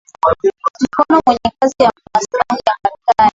mkono 0.91 1.21
kwenye 1.23 1.51
kazi 1.59 1.75
ya 1.83 1.91
maslahi 2.13 2.61
ya 2.67 2.73
Marekani 2.89 3.29